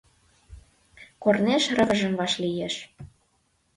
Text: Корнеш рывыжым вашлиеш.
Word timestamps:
Корнеш 1.23 1.63
рывыжым 1.75 2.13
вашлиеш. 2.19 2.75